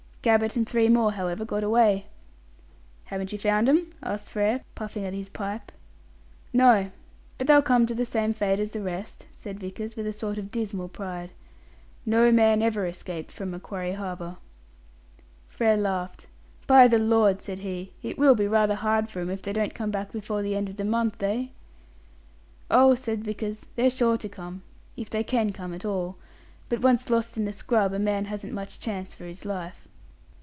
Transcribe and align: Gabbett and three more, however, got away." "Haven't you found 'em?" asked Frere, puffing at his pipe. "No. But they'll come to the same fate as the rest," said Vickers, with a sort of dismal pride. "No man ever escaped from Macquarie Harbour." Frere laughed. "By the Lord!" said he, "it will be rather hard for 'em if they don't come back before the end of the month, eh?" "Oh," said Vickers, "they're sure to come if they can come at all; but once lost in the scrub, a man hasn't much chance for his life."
Gabbett 0.23 0.55
and 0.55 0.69
three 0.69 0.87
more, 0.87 1.13
however, 1.13 1.43
got 1.43 1.63
away." 1.63 2.05
"Haven't 3.05 3.31
you 3.31 3.39
found 3.39 3.67
'em?" 3.67 3.91
asked 4.03 4.29
Frere, 4.29 4.61
puffing 4.75 5.03
at 5.03 5.15
his 5.15 5.29
pipe. 5.29 5.71
"No. 6.53 6.91
But 7.39 7.47
they'll 7.47 7.63
come 7.63 7.87
to 7.87 7.95
the 7.95 8.05
same 8.05 8.31
fate 8.31 8.59
as 8.59 8.69
the 8.69 8.83
rest," 8.83 9.25
said 9.33 9.59
Vickers, 9.59 9.95
with 9.95 10.05
a 10.05 10.13
sort 10.13 10.37
of 10.37 10.51
dismal 10.51 10.89
pride. 10.89 11.31
"No 12.05 12.31
man 12.31 12.61
ever 12.61 12.85
escaped 12.85 13.31
from 13.31 13.49
Macquarie 13.49 13.93
Harbour." 13.93 14.37
Frere 15.49 15.75
laughed. 15.77 16.27
"By 16.67 16.87
the 16.87 16.99
Lord!" 16.99 17.41
said 17.41 17.57
he, 17.57 17.91
"it 18.03 18.19
will 18.19 18.35
be 18.35 18.47
rather 18.47 18.75
hard 18.75 19.09
for 19.09 19.21
'em 19.21 19.31
if 19.31 19.41
they 19.41 19.53
don't 19.53 19.73
come 19.73 19.89
back 19.89 20.11
before 20.11 20.43
the 20.43 20.55
end 20.55 20.69
of 20.69 20.77
the 20.77 20.85
month, 20.85 21.23
eh?" 21.23 21.47
"Oh," 22.69 22.93
said 22.93 23.23
Vickers, 23.23 23.65
"they're 23.75 23.89
sure 23.89 24.19
to 24.19 24.29
come 24.29 24.61
if 24.95 25.09
they 25.09 25.23
can 25.23 25.51
come 25.51 25.73
at 25.73 25.83
all; 25.83 26.17
but 26.69 26.81
once 26.83 27.09
lost 27.09 27.37
in 27.37 27.45
the 27.45 27.51
scrub, 27.53 27.91
a 27.91 27.97
man 27.97 28.25
hasn't 28.25 28.53
much 28.53 28.79
chance 28.79 29.15
for 29.15 29.23
his 29.25 29.45
life." 29.45 29.87